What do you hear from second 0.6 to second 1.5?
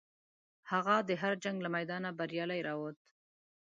هغه د هر